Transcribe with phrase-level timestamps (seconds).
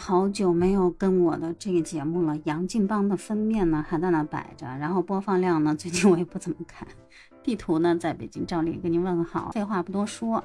[0.00, 6.88] 好久没有跟我的这个节目了，杨劲邦的封面呢还在那摆着，然后播放量呢最近我也不怎么看。
[7.42, 10.42] 地图呢在北京照例跟您问个好，废话不多说。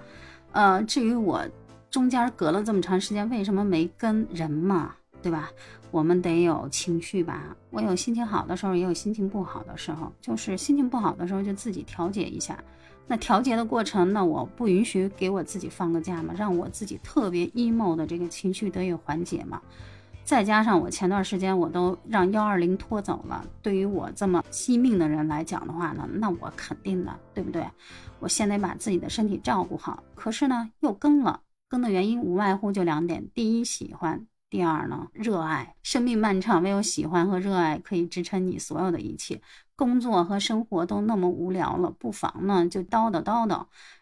[0.52, 1.42] 呃，至于我
[1.90, 5.50] 中间隔了这么长时间，为什么没跟人嘛，对吧？
[5.90, 7.56] 我们得有情绪吧。
[7.70, 12.62] 我有心情好的时候，也有心情不好的时候，就是心情不好的时候就自己调节一下。
[13.08, 19.62] 那调节的过程，那我不允许给我自己放个假嘛，让我自己特别 emo 的这个情绪得以缓解嘛。
[20.24, 27.64] 再加上我前段时间我都让幺二零拖走了，对于我这么惜命的人来讲的话呢，那我肯定的，对不对？
[28.20, 30.04] 我先得把自己的身体照顾好。
[30.16, 34.26] 可是呢，又更了，更的原因无外乎就两点：第一，喜欢。
[34.56, 39.42] 第二呢，热爱生命漫长，唯有喜欢和热爱可以支撑你所有的一切。
[39.76, 43.50] 工作和生活都那么无聊了，不妨呢就叨叨叨叨，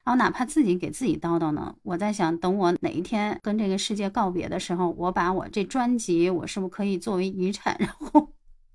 [0.03, 1.75] 然后哪怕自己给自己叨叨呢。
[1.81, 8.29] 我在想，等我哪一天跟这个世界告别的时候，我把我这专辑，我是不是可以作为遗产，然后。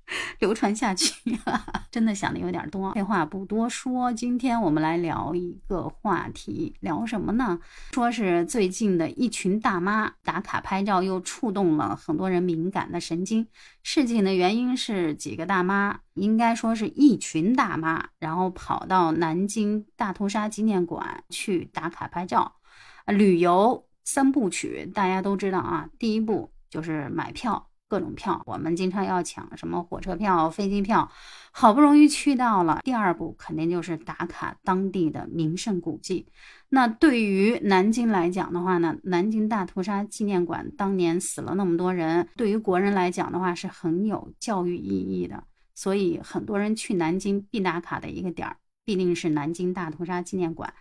[0.41, 1.39] 流传下去，
[1.91, 2.93] 真的想的有点多。
[2.93, 7.59] 废话不多说，今天我们来聊一个话题，聊什么呢？
[7.93, 13.47] 说是最近的一群大妈打卡拍照，又触动了很多人敏感的神经。
[13.83, 22.57] 事情的原因是几个大妈，应该说是一群大妈，然后跑到南京大屠杀纪念馆去打卡拍照。
[23.07, 27.68] 旅游三部曲大家都知道啊，第一步就是买票。
[27.89, 31.11] 各种票，我们经常要抢什么火车票、飞机票，
[31.51, 32.81] 好不容易去到了。
[32.85, 36.27] 第二步肯定就是打卡当地的名胜古迹。
[36.69, 45.45] 那对于南京来讲的话呢，南京大屠杀纪念馆当年死了那么多人，对于国人来讲的话是很有教育意义的。
[45.75, 50.75] 所以很多人去南京必打卡的一个点儿，必定是南京大屠杀纪念馆。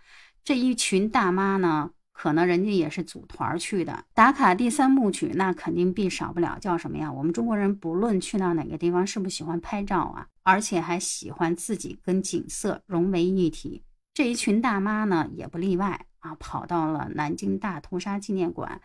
[0.44, 1.92] 这一群大妈呢？
[2.20, 7.12] 可能人家也是组团去的，打卡第三部曲，那肯定必少不了叫什么呀？
[7.12, 10.26] 我们中国人不论去到哪个地方，是不是喜欢拍照啊？
[10.42, 13.84] 而且还喜欢自己跟景色融为一体。
[14.16, 18.82] 这一群大妈呢，也不例外啊，跑到了南京大屠杀纪念馆。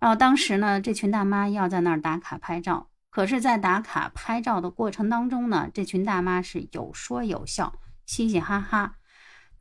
[0.00, 7.72] 然后当时呢，这群大妈要在那儿打卡拍照，可是，在打卡拍照的过程当中呢，这群大妈是有说有笑，
[8.06, 8.96] 嘻嘻哈哈。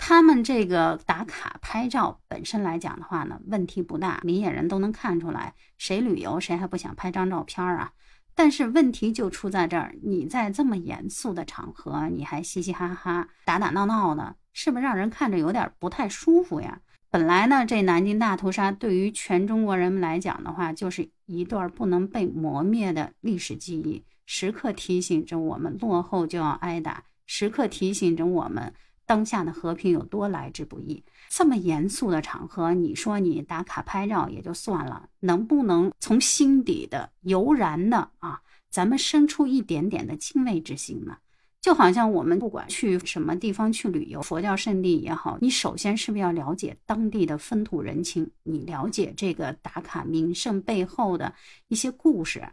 [0.03, 7.93] 他们这个打卡拍照本身来讲的话呢，问题不大，明眼人都能看出来，谁旅游谁还不想拍张照片啊？
[8.33, 16.79] 但是问题就出在这儿，你在这么严肃的场合，你还嘻嘻哈哈、打打闹闹的，是不是让人看着有点不太舒服呀？
[17.11, 28.73] 本来呢，这南京大屠杀对于全中国人们来讲的话，就是一段不能被磨灭的历史记忆，时刻提醒着我们落后就要挨打，时刻提醒着我们。
[29.11, 31.03] 当下的和平有多来之不易？
[31.27, 41.17] 这么严肃的场合，你说你打卡拍照也就算了，能不能从心底的油然的啊，咱们生出一点点的敬畏之心呢？
[41.59, 48.31] 就好像我们不管去什么地方去旅游，佛教圣地也好，你首先是不是要了解当地的风土人情？
[48.43, 51.33] 你了解这个打卡名胜背后的
[51.67, 52.47] 一些故事，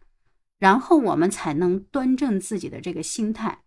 [0.58, 3.60] 然后我们才能端正自己的这个心态。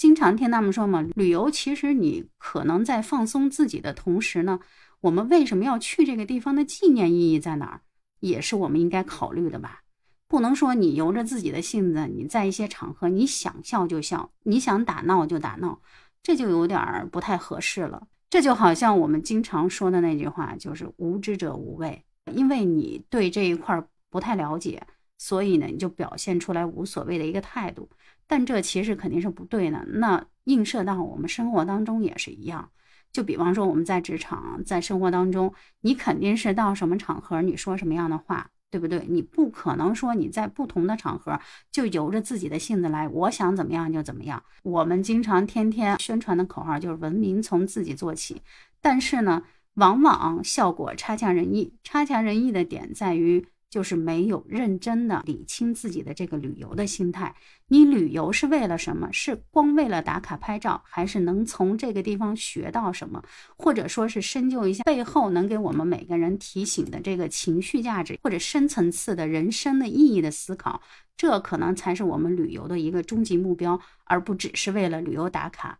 [0.00, 4.58] 经常听他们说嘛，旅游其实你可能在放松自己的同时呢，
[5.02, 7.82] 我们为什么要去这个地方的纪念意义在哪儿，
[8.20, 9.82] 也是我们应该考虑的吧。
[10.26, 15.78] 不能说你由着自己的性子，你在一些场合你想笑就笑，你想打闹就打闹，
[16.22, 18.06] 这就有点儿不太合适了。
[18.30, 22.02] 这就好像我们经常说的那句话，就是无知者无畏，
[22.32, 24.82] 因为你对这一块儿不太了解。
[25.22, 27.90] 所以呢，你就表现出来无所谓的一个态度，
[28.26, 29.84] 但这其实肯定是不对的。
[29.84, 32.70] 那映射到我们生活当中也是一样。
[33.12, 39.04] 就比方说我们在职场，在生活当中，你肯定是到什么场合你说什么样的话，对不对？
[39.10, 41.38] 你不可能说你在不同的场合
[41.70, 44.42] 就由着自己的性子来，我想怎么样就怎么样。
[44.62, 48.40] 我们经常天天宣传的口号就是文明从自己做起，
[48.80, 49.42] 但是呢，
[49.74, 51.74] 往往效果差强人意。
[51.84, 53.46] 差强人意的点在于。
[53.70, 57.34] 就是没有认真的理清自己的这个旅游的心态。
[57.68, 59.08] 你旅游是为了什么？
[59.12, 63.22] 是光为了打卡拍照，还是能从这个地方学到什么，
[63.56, 70.82] 或者说是深究一下背后能给我们每个人提醒的这个情绪价值，或者深层次的人生的意义的思考？
[71.16, 75.78] 这可能才是我们旅游的一个终极目标，而不只是为了旅游打卡。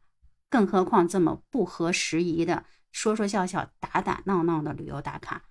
[0.48, 5.42] 更何况这么不合时宜的说说笑笑、打打闹闹的旅游打卡。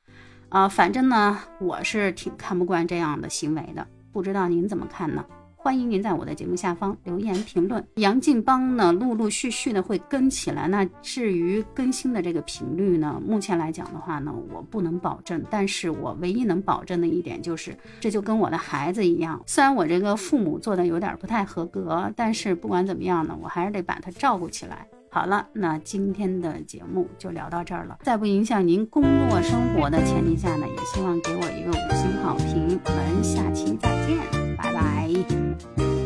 [0.49, 5.23] 啊，反正呢，我是挺看不惯这样的行为的，不知道您怎么看呢？
[5.55, 7.85] 欢迎您在我的节目下方留言评论。
[7.97, 10.67] 杨劲邦呢，陆陆续续的会跟起来。
[10.67, 15.43] 那至于更新的这个频率呢，目前来讲的话呢，我不能保证。
[15.51, 19.39] 但是我唯一能保证的一点就是，这就跟我的孩子一样。
[19.45, 24.87] 虽然我这个父母做的有点不太合格，但是不管怎么样呢，我还是得把他照顾起来。
[25.11, 27.97] 好了，那今天的节目就聊到这儿了。
[28.03, 32.79] 在不影响您工作生活的前提下呢，也希望给我一个五星好评。
[32.85, 34.17] 我们下期再见，
[34.55, 35.98] 拜拜。